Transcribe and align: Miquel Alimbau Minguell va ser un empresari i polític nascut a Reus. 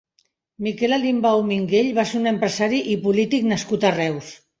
Miquel 0.67 0.95
Alimbau 0.95 1.43
Minguell 1.49 1.91
va 1.97 2.05
ser 2.13 2.17
un 2.21 2.31
empresari 2.31 2.79
i 2.95 2.97
polític 3.05 3.47
nascut 3.51 3.87
a 3.87 3.93
Reus. 3.99 4.33